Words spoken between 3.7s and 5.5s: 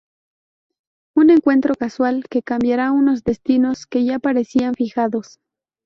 que ya parecían fijados.